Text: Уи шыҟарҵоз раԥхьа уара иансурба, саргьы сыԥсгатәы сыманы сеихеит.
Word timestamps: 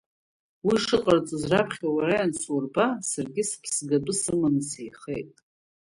Уи 0.65 0.75
шыҟарҵоз 0.85 1.43
раԥхьа 1.51 1.87
уара 1.95 2.13
иансурба, 2.17 2.85
саргьы 3.09 3.43
сыԥсгатәы 3.49 4.13
сыманы 4.21 4.61
сеихеит. 4.69 5.33